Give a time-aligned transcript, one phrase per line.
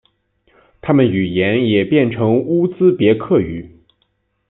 [0.81, 3.83] 他们语言也变成乌兹别克语。